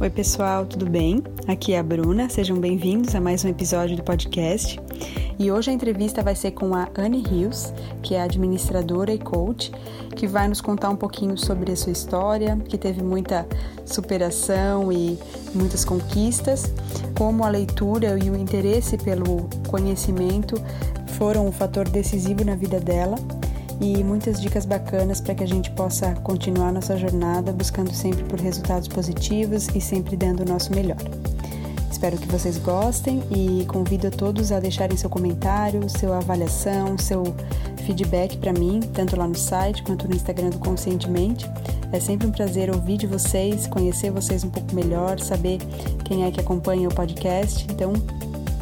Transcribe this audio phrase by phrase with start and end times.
[0.00, 1.22] Oi, pessoal, tudo bem?
[1.46, 4.80] Aqui é a Bruna, sejam bem-vindos a mais um episódio do podcast.
[5.38, 7.70] E hoje a entrevista vai ser com a Anne Rios,
[8.02, 9.70] que é administradora e coach,
[10.16, 13.46] que vai nos contar um pouquinho sobre a sua história, que teve muita
[13.84, 15.18] superação e
[15.54, 16.72] muitas conquistas,
[17.14, 20.54] como a leitura e o interesse pelo conhecimento
[21.18, 23.16] foram um fator decisivo na vida dela
[23.80, 28.38] e muitas dicas bacanas para que a gente possa continuar nossa jornada buscando sempre por
[28.38, 30.98] resultados positivos e sempre dando o nosso melhor.
[31.90, 37.24] Espero que vocês gostem e convido a todos a deixarem seu comentário, sua avaliação, seu
[37.84, 41.46] feedback para mim, tanto lá no site quanto no Instagram do Conscientemente.
[41.92, 45.58] É sempre um prazer ouvir de vocês, conhecer vocês um pouco melhor, saber
[46.04, 47.66] quem é que acompanha o podcast.
[47.70, 47.92] Então,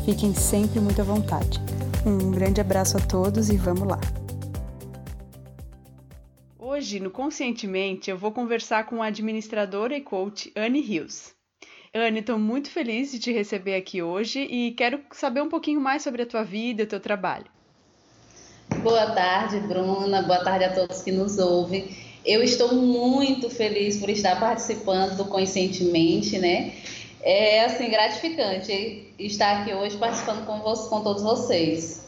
[0.05, 1.61] fiquem sempre muito à vontade.
[2.05, 4.18] Um grande abraço a todos e vamos lá!
[6.89, 11.35] Hoje, no Conscientemente, eu vou conversar com a administradora e coach Anne Rios.
[11.95, 16.03] Anne, estou muito feliz de te receber aqui hoje e quero saber um pouquinho mais
[16.03, 17.45] sobre a tua vida e o teu trabalho.
[18.83, 20.23] Boa tarde, Bruna.
[20.23, 21.95] Boa tarde a todos que nos ouvem.
[22.25, 26.73] Eu estou muito feliz por estar participando do Conscientemente, né?
[27.21, 32.08] É assim gratificante estar aqui hoje participando com, você, com todos vocês.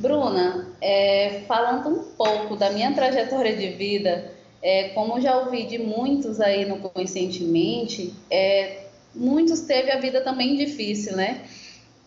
[0.00, 5.78] Bruna, é, falando um pouco da minha trajetória de vida, é, como já ouvi de
[5.78, 8.84] muitos aí no Conscientemente, é,
[9.14, 11.42] muitos teve a vida também difícil, né?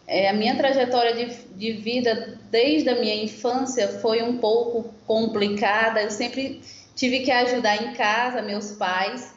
[0.08, 6.02] É, a minha trajetória de, de vida desde a minha infância foi um pouco complicada.
[6.02, 6.62] Eu sempre
[6.96, 9.34] tive que ajudar em casa meus pais.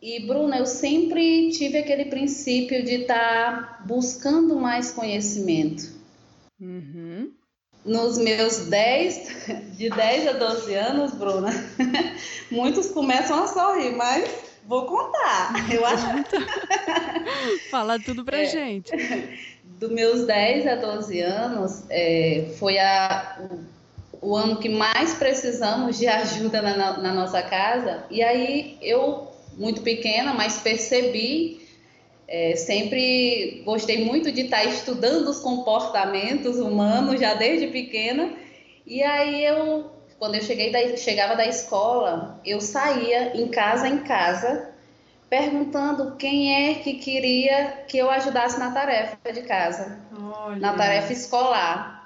[0.00, 5.98] E, Bruna, eu sempre tive aquele princípio de estar tá buscando mais conhecimento.
[6.60, 7.09] Uhum
[7.84, 11.50] nos meus 10, de 10 a 12 anos, Bruna,
[12.50, 14.28] muitos começam a sorrir, mas
[14.66, 15.52] vou contar.
[15.72, 16.06] Eu acho.
[17.70, 18.90] Fala tudo pra é, gente.
[19.64, 23.38] Dos meus 10 a 12 anos, é, foi a,
[24.20, 28.04] o, o, ano que mais precisamos de ajuda na, na nossa casa.
[28.10, 31.59] E aí eu, muito pequena, mas percebi
[32.30, 38.32] é, sempre gostei muito de estar estudando os comportamentos humanos já desde pequena.
[38.86, 43.98] E aí eu, quando eu cheguei da, chegava da escola, eu saía em casa em
[43.98, 44.70] casa
[45.28, 50.56] perguntando quem é que queria que eu ajudasse na tarefa de casa, Olha.
[50.56, 51.99] na tarefa escolar.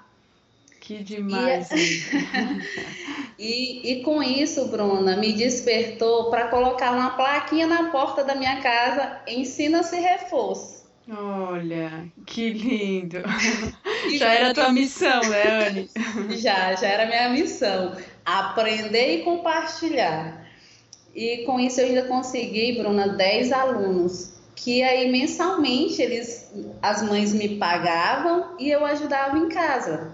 [0.84, 1.68] Que demais!
[3.36, 8.60] E, e, com isso, Bruna, me despertou para colocar uma plaquinha na porta da minha
[8.60, 10.84] casa: ensina-se reforço.
[11.10, 13.18] Olha, que lindo!
[14.16, 15.90] já era a tua missão, né, Anne?
[16.38, 17.96] Já, já era minha missão.
[18.24, 20.46] Aprender e compartilhar.
[21.12, 27.34] E com isso eu ainda consegui, Bruna, 10 alunos que aí mensalmente eles, as mães
[27.34, 30.13] me pagavam e eu ajudava em casa.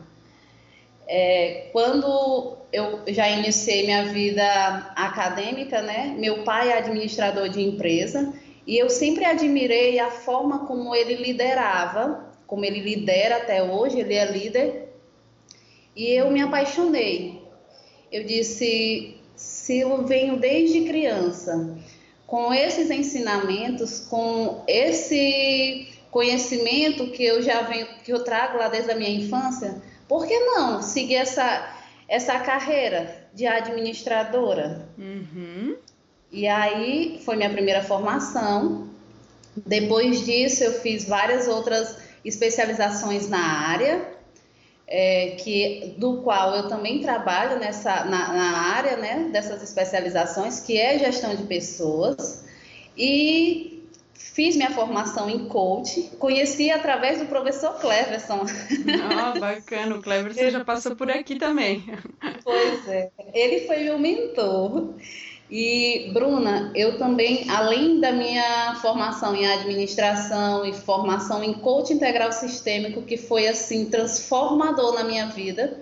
[1.12, 4.44] É, quando eu já iniciei minha vida
[4.94, 6.15] acadêmica, né?
[6.16, 8.32] Meu pai é administrador de empresa
[8.65, 14.15] e eu sempre admirei a forma como ele liderava, como ele lidera até hoje, ele
[14.15, 14.88] é líder.
[15.97, 17.43] E eu me apaixonei.
[18.12, 21.76] Eu disse, se eu venho desde criança
[22.25, 28.93] com esses ensinamentos, com esse conhecimento que eu já venho, que eu trago lá desde
[28.93, 31.72] a minha infância, por que não seguir essa,
[32.09, 34.88] essa carreira de administradora?
[34.98, 35.76] Uhum.
[36.32, 38.88] E aí foi minha primeira formação.
[39.65, 44.04] Depois disso, eu fiz várias outras especializações na área,
[44.84, 50.76] é, que do qual eu também trabalho nessa na, na área né, dessas especializações, que
[50.76, 52.44] é gestão de pessoas.
[52.97, 53.79] E
[54.22, 58.44] Fiz minha formação em coach, conheci através do professor Cleverson.
[59.12, 61.84] Ah, bacana, o Cleverson já passou por aqui também.
[62.44, 64.94] Pois é, ele foi meu mentor.
[65.50, 72.31] E, Bruna, eu também, além da minha formação em administração e formação em coach integral
[72.31, 75.81] sistêmico, que foi assim transformador na minha vida,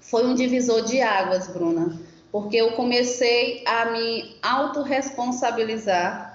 [0.00, 1.98] foi um divisor de águas, Bruna,
[2.30, 6.25] porque eu comecei a me autorresponsabilizar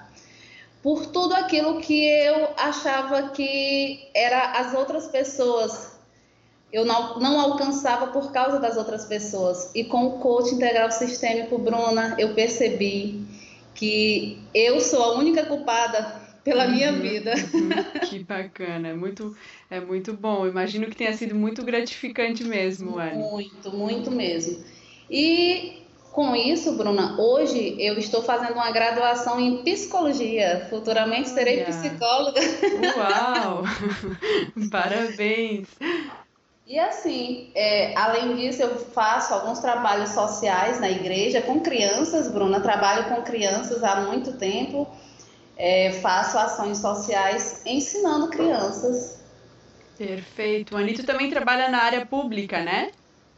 [0.82, 5.92] por tudo aquilo que eu achava que era as outras pessoas.
[6.72, 9.70] Eu não, não alcançava por causa das outras pessoas.
[9.74, 13.24] E com o coach integral sistêmico, Bruna, eu percebi
[13.74, 17.34] que eu sou a única culpada pela uhum, minha vida.
[17.54, 19.36] Uhum, que bacana, é muito,
[19.70, 20.46] é muito bom.
[20.46, 23.18] Imagino que tenha sido muito gratificante mesmo, Anne.
[23.18, 24.64] Muito, muito mesmo.
[25.08, 25.81] E
[26.12, 30.66] com isso, Bruna, hoje eu estou fazendo uma graduação em psicologia.
[30.68, 32.40] Futuramente serei psicóloga.
[32.96, 33.62] Uau!
[34.70, 35.68] Parabéns!
[36.66, 42.60] E assim, é, além disso, eu faço alguns trabalhos sociais na igreja com crianças, Bruna.
[42.60, 44.86] Trabalho com crianças há muito tempo.
[45.56, 49.20] É, faço ações sociais ensinando crianças.
[49.96, 50.76] Perfeito.
[50.76, 52.90] Anitta também trabalha na área pública, né?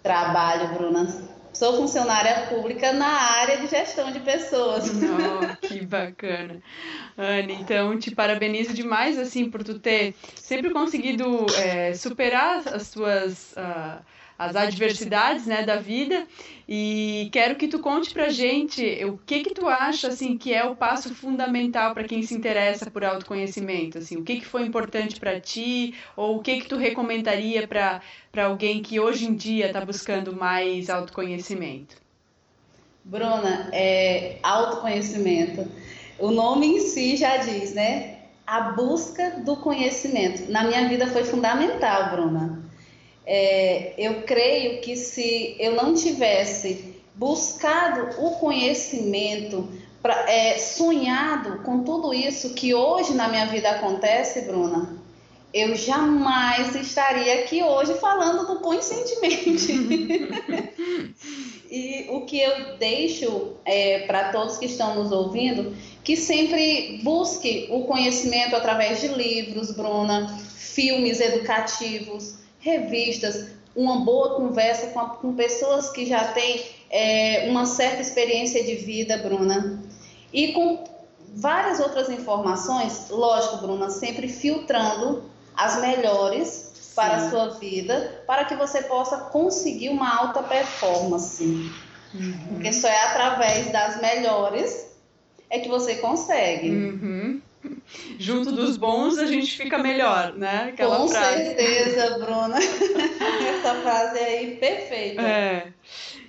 [0.02, 1.08] Trabalho, Bruna.
[1.54, 4.90] Sou funcionária pública na área de gestão de pessoas.
[4.90, 6.60] Oh, que bacana.
[7.16, 13.52] Anne, então te parabenizo demais assim por tu ter sempre conseguido é, superar as tuas
[13.52, 14.04] uh,
[14.38, 16.26] as adversidades né, da vida
[16.68, 20.64] e quero que tu conte pra gente o que que tu acha assim que é
[20.64, 25.20] o passo fundamental para quem se interessa por autoconhecimento, assim, o que que foi importante
[25.20, 28.00] para ti ou o que que tu recomendaria para
[28.32, 31.96] para alguém que hoje em dia está buscando mais autoconhecimento?
[33.04, 35.70] Bruna, é autoconhecimento.
[36.18, 38.18] O nome em si já diz, né?
[38.46, 40.50] A busca do conhecimento.
[40.50, 42.63] Na minha vida foi fundamental, Bruna.
[43.26, 49.68] É, eu creio que se eu não tivesse buscado o conhecimento,
[50.02, 55.02] pra, é, sonhado com tudo isso que hoje na minha vida acontece, Bruna,
[55.54, 59.72] eu jamais estaria aqui hoje falando do conscientemente.
[61.70, 67.68] e o que eu deixo é, para todos que estão nos ouvindo, que sempre busque
[67.70, 75.34] o conhecimento através de livros, Bruna, filmes educativos, revistas, uma boa conversa com, a, com
[75.34, 79.78] pessoas que já têm é, uma certa experiência de vida, Bruna,
[80.32, 80.82] e com
[81.34, 85.24] várias outras informações, lógico, Bruna, sempre filtrando
[85.54, 86.94] as melhores Sim.
[86.96, 91.44] para a sua vida, para que você possa conseguir uma alta performance.
[92.14, 92.38] Uhum.
[92.48, 94.86] Porque só é através das melhores
[95.50, 96.70] é que você consegue.
[96.70, 97.42] Uhum
[98.18, 100.70] junto dos bons a gente fica melhor, né?
[100.72, 101.44] Aquela Com frase.
[101.44, 102.56] certeza, Bruna.
[102.60, 105.22] Essa frase aí perfeita.
[105.22, 105.72] É.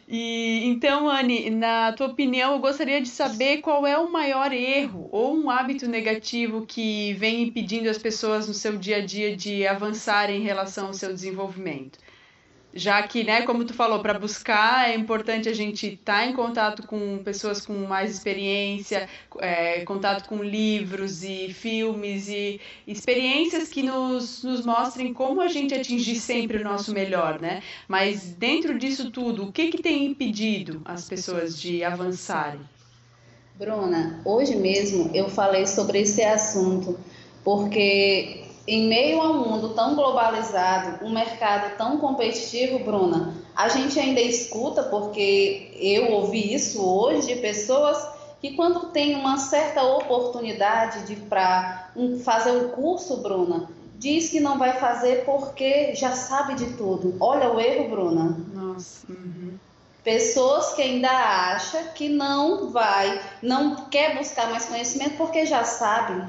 [0.08, 5.10] E então, Anne, na tua opinião, eu gostaria de saber qual é o maior erro
[5.12, 9.66] ou um hábito negativo que vem impedindo as pessoas no seu dia a dia de
[9.66, 12.05] avançar em relação ao seu desenvolvimento
[12.76, 16.34] já que, né, como tu falou, para buscar é importante a gente estar tá em
[16.34, 19.08] contato com pessoas com mais experiência,
[19.40, 25.74] é, contato com livros e filmes e experiências que nos, nos mostrem como a gente
[25.74, 27.64] atingir sempre o nosso melhor, né?
[27.88, 32.60] Mas dentro disso tudo, o que, que tem impedido as pessoas de avançarem?
[33.58, 37.00] Bruna, hoje mesmo eu falei sobre esse assunto
[37.42, 44.00] porque em meio a um mundo tão globalizado, um mercado tão competitivo, Bruna, a gente
[44.00, 47.98] ainda escuta, porque eu ouvi isso hoje de pessoas
[48.42, 54.40] que quando tem uma certa oportunidade de para um, fazer um curso, Bruna, diz que
[54.40, 57.16] não vai fazer porque já sabe de tudo.
[57.20, 58.38] Olha o erro, Bruna.
[58.54, 59.06] Nossa.
[59.10, 59.58] Uhum.
[60.04, 66.22] Pessoas que ainda acham que não vai, não quer buscar mais conhecimento porque já sabe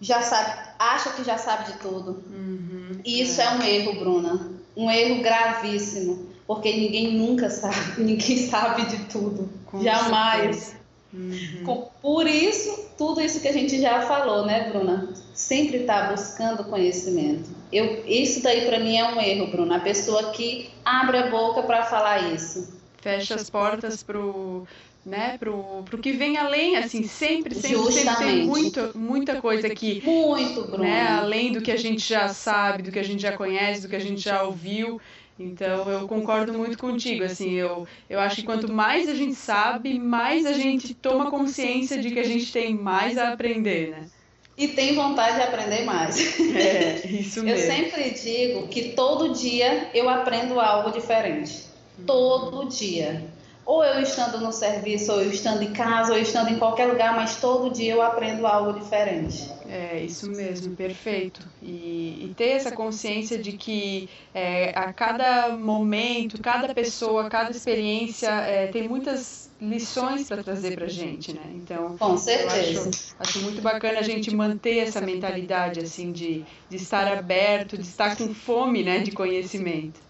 [0.00, 2.22] já sabe, acha que já sabe de tudo.
[2.30, 3.44] Uhum, e isso é.
[3.44, 4.50] é um erro, Bruna.
[4.76, 6.28] Um erro gravíssimo.
[6.46, 9.50] Porque ninguém nunca sabe, ninguém sabe de tudo.
[9.66, 10.76] Com Jamais.
[11.12, 11.86] Uhum.
[12.02, 15.08] Por isso, tudo isso que a gente já falou, né, Bruna?
[15.34, 17.50] Sempre está buscando conhecimento.
[17.72, 19.76] Eu, isso daí para mim é um erro, Bruna.
[19.76, 22.78] A pessoa que abre a boca para falar isso.
[23.00, 24.66] Fecha as portas pro
[25.08, 30.02] né, pro, pro que vem além, assim, sempre, sempre, sempre tem muito, muita coisa aqui.
[30.04, 30.84] Muito, Bruno.
[30.84, 33.88] Né, além do que a gente já sabe, do que a gente já conhece, do
[33.88, 35.00] que a gente já ouviu.
[35.38, 39.96] Então eu concordo muito contigo, assim, eu, eu acho que quanto mais a gente sabe,
[39.96, 44.06] mais a gente toma consciência de que a gente tem mais a aprender, né?
[44.56, 46.40] E tem vontade de aprender mais.
[46.40, 47.50] É, isso mesmo.
[47.50, 51.68] Eu sempre digo que todo dia eu aprendo algo diferente.
[52.04, 53.24] Todo dia
[53.68, 56.86] ou eu estando no serviço, ou eu estando em casa, ou eu estando em qualquer
[56.86, 59.46] lugar, mas todo dia eu aprendo algo diferente.
[59.68, 61.46] É, isso mesmo, perfeito.
[61.60, 68.30] E, e ter essa consciência de que é, a cada momento, cada pessoa, cada experiência
[68.30, 71.42] é, tem muitas lições para trazer para gente, né?
[71.54, 72.88] Então, com certeza.
[72.88, 77.84] Acho, acho, muito bacana a gente manter essa mentalidade assim de, de estar aberto, de
[77.86, 80.00] estar com fome, né, de conhecimento.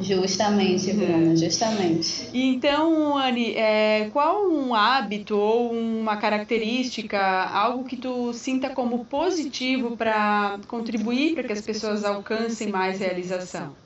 [0.00, 2.30] Justamente, Bruna, justamente.
[2.32, 9.94] Então, Anne, é, qual um hábito ou uma característica, algo que tu sinta como positivo
[9.94, 13.76] para contribuir para que as pessoas alcancem mais realização?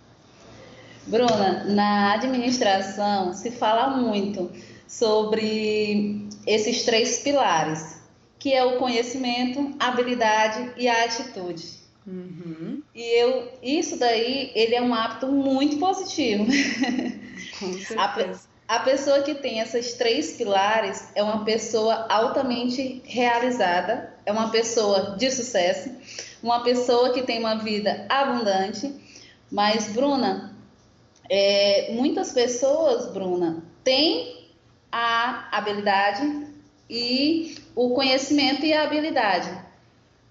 [1.07, 4.51] Bruna, na administração se fala muito
[4.87, 8.01] sobre esses três pilares,
[8.39, 11.65] que é o conhecimento, habilidade e a atitude.
[12.07, 12.75] Uhum.
[12.97, 16.47] E eu, isso daí, ele é um hábito muito positivo.
[17.61, 18.49] Com certeza.
[18.67, 24.50] A, a pessoa que tem esses três pilares é uma pessoa altamente realizada, é uma
[24.50, 25.91] pessoa de sucesso,
[26.43, 28.91] uma pessoa que tem uma vida abundante.
[29.53, 30.57] Mas, Bruna,
[31.29, 34.49] é, muitas pessoas, Bruna, têm
[34.91, 36.47] a habilidade
[36.88, 39.65] e o conhecimento e a habilidade,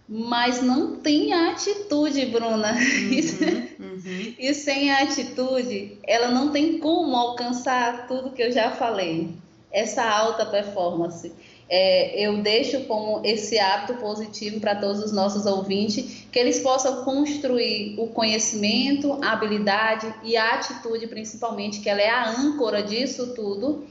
[0.07, 2.73] mas não tem a atitude, Bruna.
[2.73, 4.33] Uhum, uhum.
[4.37, 9.29] e sem a atitude, ela não tem como alcançar tudo que eu já falei.
[9.71, 11.31] Essa alta performance
[11.67, 17.03] é, eu deixo como esse hábito positivo para todos os nossos ouvintes, que eles possam
[17.03, 23.33] construir o conhecimento, a habilidade e a atitude, principalmente, que ela é a âncora disso
[23.33, 23.85] tudo,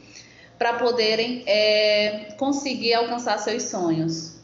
[0.57, 4.35] para poderem é, conseguir alcançar seus sonhos.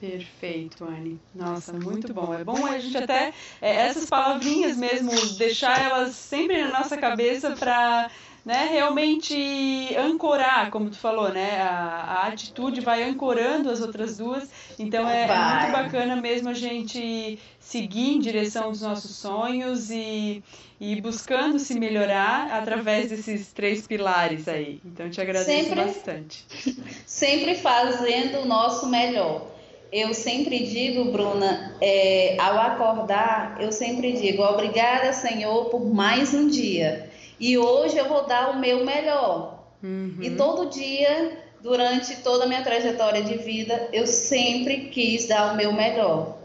[0.00, 1.18] Perfeito, Anne.
[1.34, 2.32] Nossa, muito bom.
[2.32, 7.50] É bom a gente até é, essas palavrinhas mesmo deixar elas sempre na nossa cabeça
[7.56, 8.08] para
[8.44, 11.60] né, realmente ancorar, como tu falou, né?
[11.60, 14.48] A, a atitude vai ancorando as outras duas.
[14.78, 20.42] Então é, é, muito bacana mesmo a gente seguir em direção dos nossos sonhos e,
[20.80, 24.80] e buscando se melhorar através desses três pilares aí.
[24.84, 26.46] Então te agradeço sempre, bastante.
[27.04, 29.57] Sempre fazendo o nosso melhor.
[29.90, 36.46] Eu sempre digo, Bruna, é, ao acordar, eu sempre digo, obrigada, Senhor, por mais um
[36.48, 37.10] dia.
[37.40, 39.64] E hoje eu vou dar o meu melhor.
[39.82, 40.18] Uhum.
[40.20, 45.56] E todo dia, durante toda a minha trajetória de vida, eu sempre quis dar o
[45.56, 46.36] meu melhor.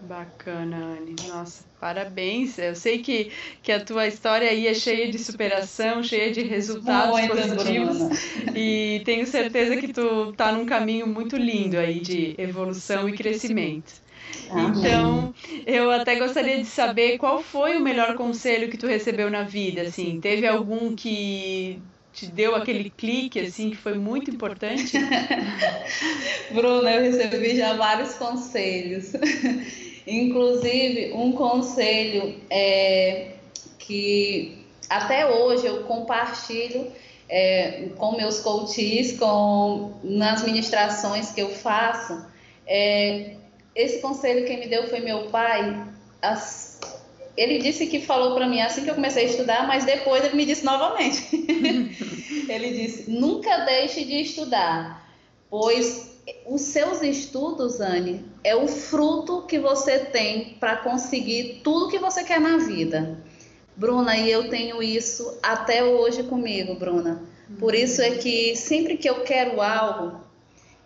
[0.00, 1.16] Bacana, Anne.
[1.28, 2.58] Nossa, parabéns.
[2.58, 3.32] Eu sei que,
[3.62, 7.98] que a tua história aí é cheia de superação, cheia de resultados muito positivos.
[7.98, 8.10] Bruna.
[8.54, 13.92] E tenho certeza que tu tá num caminho muito lindo aí de evolução e crescimento.
[14.52, 15.32] Então,
[15.66, 19.82] eu até gostaria de saber qual foi o melhor conselho que tu recebeu na vida,
[19.82, 20.20] assim.
[20.20, 21.80] Teve algum que
[22.12, 24.98] te deu aquele clique, assim, que foi muito importante?
[26.52, 29.12] Bruna, eu recebi já vários conselhos.
[30.06, 33.32] Inclusive, um conselho é,
[33.78, 36.90] que até hoje eu compartilho
[37.28, 42.24] é, com meus coaches, com, nas ministrações que eu faço,
[42.66, 43.36] é,
[43.74, 45.86] esse conselho quem me deu foi meu pai.
[46.20, 46.80] As,
[47.36, 50.34] ele disse que falou para mim assim que eu comecei a estudar, mas depois ele
[50.34, 51.28] me disse novamente.
[52.48, 55.08] ele disse: nunca deixe de estudar,
[55.48, 61.98] pois os seus estudos, Anne, é o fruto que você tem para conseguir tudo que
[61.98, 63.18] você quer na vida.
[63.76, 67.22] Bruna, e eu tenho isso até hoje comigo, Bruna.
[67.58, 70.20] Por isso é que sempre que eu quero algo,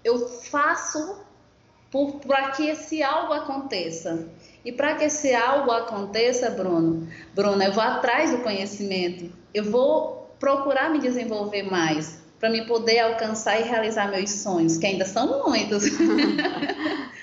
[0.02, 1.25] eu faço
[2.26, 4.28] para que esse algo aconteça.
[4.64, 10.34] E para que esse algo aconteça, Bruno, Bruno, eu vou atrás do conhecimento, eu vou
[10.40, 15.44] procurar me desenvolver mais para me poder alcançar e realizar meus sonhos, que ainda são
[15.46, 15.84] muitos.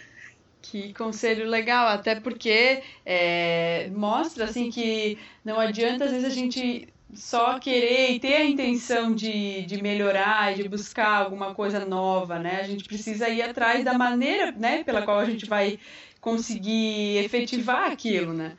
[0.72, 6.88] Que conselho legal, até porque é, mostra assim que não adianta às vezes a gente
[7.14, 12.40] só querer e ter a intenção de, de melhorar e de buscar alguma coisa nova,
[12.40, 12.62] né?
[12.62, 15.78] A gente precisa ir atrás da maneira, né, pela qual a gente vai
[16.22, 18.54] conseguir efetivar aquilo, né?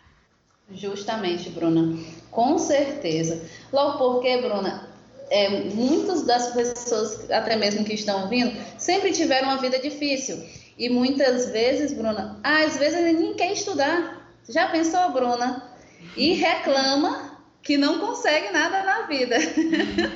[0.75, 1.97] Justamente, Bruna.
[2.31, 3.43] Com certeza.
[3.73, 4.87] Logo porque, Bruna,
[5.31, 10.62] é, muitas das pessoas, até mesmo que estão ouvindo, sempre tiveram uma vida difícil.
[10.83, 14.29] E muitas vezes, Bruna, às vezes ele nem quer estudar.
[14.49, 15.73] Já pensou, Bruna?
[16.17, 19.37] E reclama que não consegue nada na vida.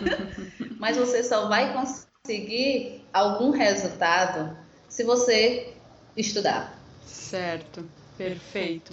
[0.76, 4.58] Mas você só vai conseguir algum resultado
[4.88, 5.72] se você
[6.16, 6.76] estudar.
[7.06, 8.90] Certo, perfeito.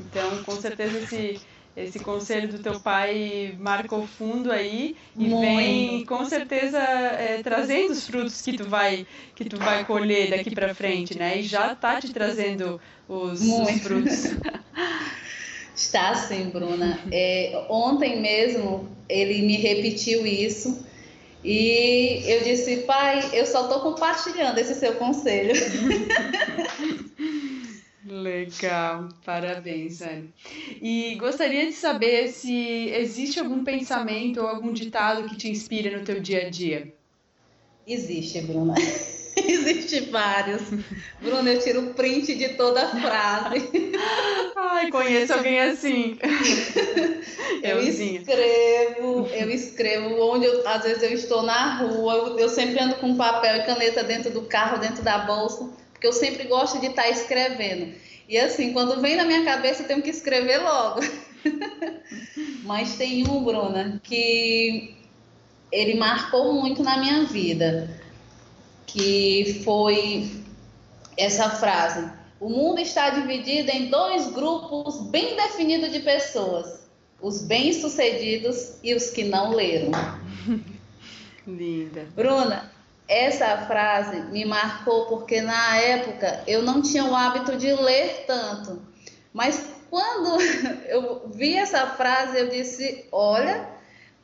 [0.00, 1.42] Então, com certeza esse
[1.76, 5.40] esse conselho do teu pai marcou fundo aí e Muito.
[5.40, 10.54] vem com certeza é, trazendo os frutos que tu vai que tu vai colher daqui
[10.54, 11.38] para frente, né?
[11.38, 14.24] E já tá te trazendo os, os frutos.
[15.74, 17.00] Está sim, Bruna.
[17.10, 20.86] É, ontem mesmo ele me repetiu isso
[21.42, 25.54] e eu disse, pai, eu só estou compartilhando esse seu conselho.
[28.12, 30.34] Legal, parabéns, Anne.
[30.82, 36.04] E gostaria de saber se existe algum pensamento ou algum ditado que te inspira no
[36.04, 36.92] teu dia a dia.
[37.86, 38.74] Existe, Bruna.
[39.34, 40.60] Existem vários.
[41.22, 43.70] Bruna, eu tiro print de toda a frase.
[44.56, 46.18] Ai, conheço alguém assim.
[47.64, 52.96] eu escrevo, eu escrevo onde eu, às vezes eu estou na rua, eu sempre ando
[52.96, 55.70] com papel e caneta dentro do carro, dentro da bolsa,
[56.02, 57.94] porque eu sempre gosto de estar escrevendo.
[58.28, 61.00] E assim, quando vem na minha cabeça, eu tenho que escrever logo.
[62.64, 64.96] Mas tem um, Bruna, que
[65.70, 67.88] ele marcou muito na minha vida,
[68.84, 70.28] que foi
[71.16, 76.88] essa frase: o mundo está dividido em dois grupos bem definidos de pessoas:
[77.20, 79.92] os bem-sucedidos e os que não leram.
[81.46, 82.08] Linda.
[82.14, 82.71] Bruna,
[83.08, 88.82] essa frase me marcou porque na época eu não tinha o hábito de ler tanto.
[89.32, 90.40] Mas quando
[90.88, 93.68] eu vi essa frase, eu disse: olha,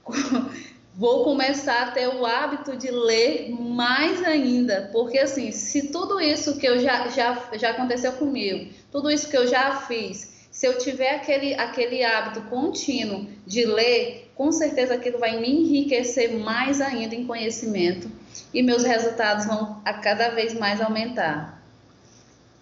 [0.94, 6.58] vou começar a ter o hábito de ler mais ainda, porque assim, se tudo isso
[6.58, 10.78] que eu já, já, já aconteceu comigo, tudo isso que eu já fiz, se eu
[10.78, 17.14] tiver aquele, aquele hábito contínuo de ler, com certeza aquilo vai me enriquecer mais ainda
[17.14, 18.17] em conhecimento
[18.52, 21.62] e meus resultados vão a cada vez mais aumentar.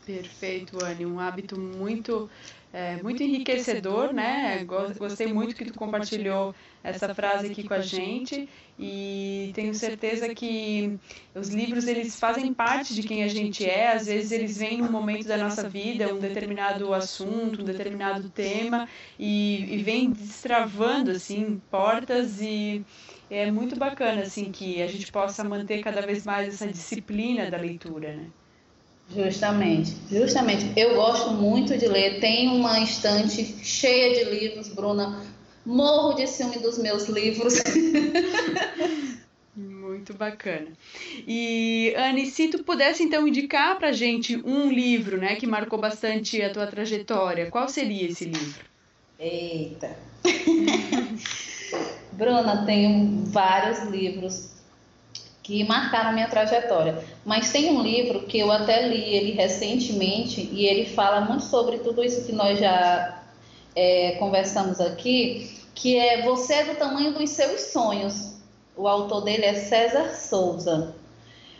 [0.04, 1.04] Perfeito, Anne.
[1.04, 2.30] Um hábito muito
[2.72, 4.62] é, muito enriquecedor, né?
[4.98, 6.54] Gostei muito que tu compartilhou
[6.84, 10.98] essa frase aqui com a gente e tenho certeza que
[11.34, 13.92] os livros eles fazem parte de quem a gente é.
[13.92, 18.86] Às vezes eles vêm num momento da nossa vida, um determinado assunto, um determinado tema
[19.18, 22.84] e, e vem destravando assim portas e
[23.30, 27.56] é muito bacana assim que a gente possa manter cada vez mais essa disciplina da
[27.56, 28.26] leitura, né?
[29.14, 30.72] Justamente, justamente.
[30.76, 32.20] Eu gosto muito de ler.
[32.20, 35.24] Tenho uma estante cheia de livros, Bruna.
[35.64, 37.54] Morro de ciúme dos meus livros.
[39.56, 40.66] Muito bacana.
[41.26, 46.42] E, Anne, se tu pudesse então indicar pra gente um livro, né, que marcou bastante
[46.42, 48.64] a tua trajetória, qual seria esse livro?
[49.18, 49.96] Eita.
[52.16, 54.50] Bruna, tenho vários livros
[55.42, 57.04] que marcaram minha trajetória.
[57.24, 61.78] Mas tem um livro que eu até li ele recentemente e ele fala muito sobre
[61.78, 63.22] tudo isso que nós já
[63.74, 68.36] é, conversamos aqui, que é Você é do tamanho dos seus sonhos.
[68.74, 70.94] O autor dele é César Souza.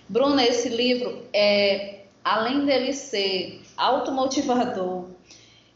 [0.09, 5.05] Bruna, esse livro é além dele ser automotivador,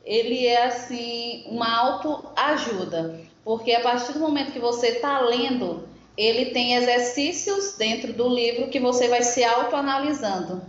[0.04, 5.88] ele é assim uma autoajuda, porque a partir do momento que você está lendo
[6.20, 10.60] ele tem exercícios dentro do livro que você vai se autoanalisando.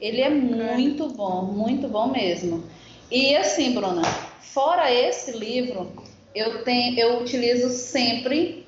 [0.00, 2.64] Ele é muito bom, muito bom mesmo.
[3.08, 4.02] E assim, Bruna,
[4.40, 5.92] fora esse livro,
[6.34, 8.66] eu tenho, eu utilizo sempre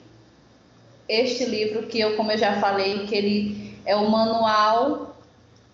[1.09, 5.17] este livro que eu, como eu já falei, que ele é o manual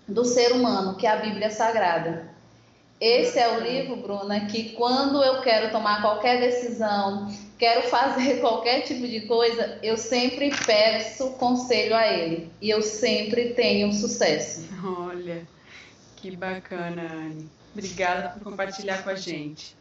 [0.09, 2.34] do ser humano, que é a Bíblia Sagrada.
[3.01, 7.29] Esse é o livro, Bruna, que quando eu quero tomar qualquer decisão,
[7.59, 12.51] quero fazer qualquer tipo de coisa, eu sempre peço conselho a ele.
[12.61, 14.67] E eu sempre tenho sucesso.
[14.85, 15.47] Olha,
[16.17, 17.51] que bacana, Anne.
[17.73, 19.77] Obrigada por compartilhar com a gente.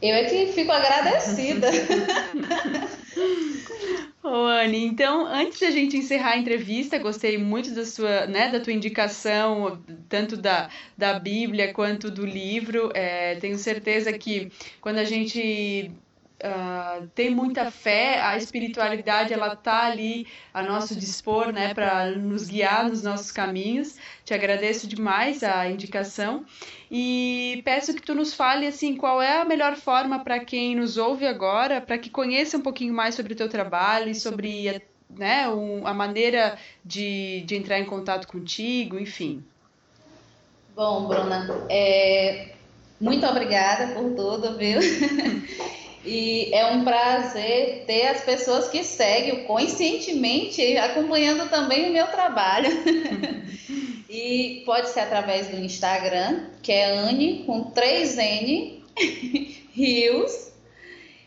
[0.00, 1.68] Eu é que fico agradecida.
[4.22, 8.60] Ô, Anne, então, antes da gente encerrar a entrevista, gostei muito da sua, né, da
[8.60, 12.90] tua indicação, tanto da, da Bíblia quanto do livro.
[12.94, 15.90] É, tenho certeza que quando a gente
[16.42, 22.48] uh, tem muita fé, a espiritualidade ela tá ali a nosso dispor, né, para nos
[22.48, 23.96] guiar nos nossos caminhos.
[24.24, 26.44] Te agradeço demais a indicação
[26.90, 30.96] e peço que tu nos fale assim qual é a melhor forma para quem nos
[30.96, 34.80] ouve agora, para que conheça um pouquinho mais sobre o teu trabalho e sobre a,
[35.10, 39.44] né, um, a maneira de, de entrar em contato contigo, enfim.
[40.74, 42.52] Bom, Bruna, é,
[43.00, 44.78] muito obrigada por tudo, viu?
[46.04, 52.70] E é um prazer ter as pessoas que seguem conscientemente, acompanhando também o meu trabalho.
[54.08, 58.78] e pode ser através do Instagram, que é Anne com 3N
[59.72, 60.52] Rios.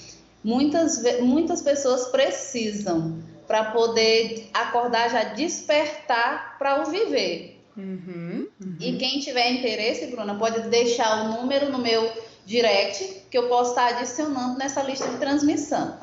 [0.44, 3.18] muitas, muitas pessoas precisam
[3.49, 7.61] para poder acordar já despertar para o viver.
[7.77, 8.77] Uhum, uhum.
[8.79, 12.09] E quem tiver interesse, Bruna, pode deixar o número no meu
[12.47, 15.99] direct que eu posso estar adicionando nessa lista de transmissão.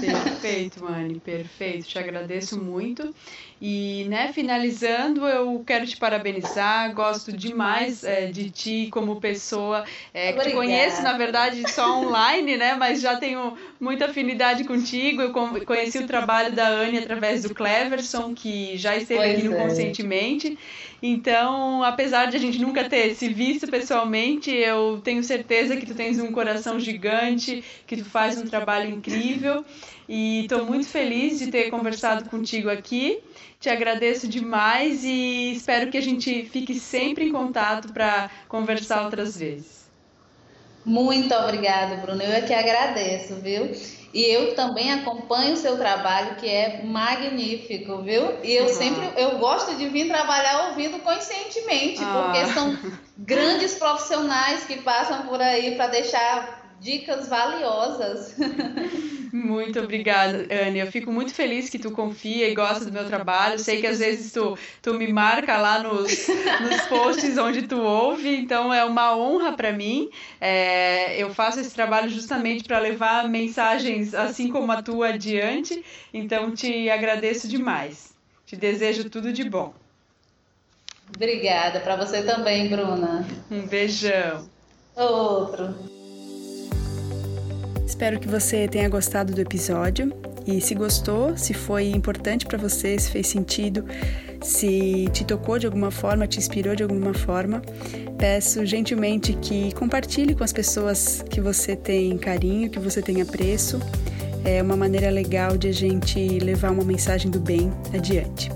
[0.00, 1.86] Perfeito, Mani, perfeito.
[1.86, 3.14] Te agradeço muito.
[3.60, 6.92] E, né, finalizando, eu quero te parabenizar.
[6.94, 9.84] Gosto demais é, de ti como pessoa.
[10.12, 12.74] É, que te conheço, na verdade, só online, né?
[12.74, 15.22] Mas já tenho muita afinidade contigo.
[15.22, 15.32] Eu
[15.64, 19.62] conheci o trabalho da Anne através do Cleverson, que já esteve pois aqui no é.
[19.62, 20.58] Conscientemente.
[21.02, 25.94] Então, apesar de a gente nunca ter se visto pessoalmente, eu tenho certeza que tu
[25.94, 29.64] tens um coração gigante, que tu faz um trabalho incrível.
[30.08, 33.20] E estou muito feliz de ter conversado contigo aqui.
[33.58, 39.36] Te agradeço demais e espero que a gente fique sempre em contato para conversar outras
[39.36, 39.86] vezes.
[40.84, 42.22] Muito obrigada, Bruno.
[42.22, 43.72] Eu é que agradeço, viu?
[44.14, 48.42] E eu também acompanho o seu trabalho, que é magnífico, viu?
[48.42, 48.72] E eu uhum.
[48.72, 52.30] sempre eu gosto de vir trabalhar ouvindo conscientemente, ah.
[52.32, 52.78] porque são
[53.18, 58.36] grandes profissionais que passam por aí para deixar dicas valiosas.
[59.32, 60.78] Muito obrigada, Anne.
[60.78, 63.58] Eu fico muito feliz que tu confia e gosta do meu trabalho.
[63.58, 66.28] Sei que às vezes tu, tu me marca lá nos,
[66.62, 70.08] nos posts onde tu ouve, então é uma honra para mim.
[70.40, 75.84] É, eu faço esse trabalho justamente para levar mensagens assim como a tua adiante,
[76.14, 78.14] então te agradeço demais.
[78.46, 79.74] Te desejo tudo de bom.
[81.14, 83.26] Obrigada, para você também, Bruna.
[83.50, 84.48] Um beijão.
[84.96, 85.95] Outro.
[87.86, 90.12] Espero que você tenha gostado do episódio
[90.44, 93.84] e se gostou, se foi importante para você, se fez sentido,
[94.42, 97.62] se te tocou de alguma forma, te inspirou de alguma forma,
[98.18, 103.80] peço gentilmente que compartilhe com as pessoas que você tem carinho, que você tem apreço.
[104.44, 108.50] É uma maneira legal de a gente levar uma mensagem do bem adiante.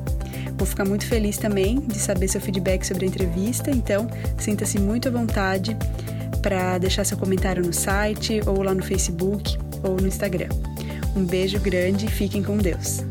[0.57, 5.09] Vou ficar muito feliz também de saber seu feedback sobre a entrevista, então sinta-se muito
[5.09, 5.77] à vontade
[6.41, 10.49] para deixar seu comentário no site ou lá no Facebook ou no Instagram.
[11.17, 13.05] Um beijo grande e fiquem com Deus.